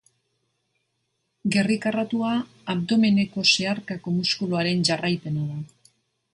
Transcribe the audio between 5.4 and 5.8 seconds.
da.